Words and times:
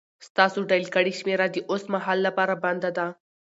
ستاسو 0.27 0.59
ډائل 0.69 0.87
کړې 0.95 1.11
شمېره 1.19 1.47
د 1.51 1.57
اوس 1.69 1.83
مهال 1.93 2.19
لپاره 2.27 2.53
بنده 2.63 2.89
ده 2.97 3.07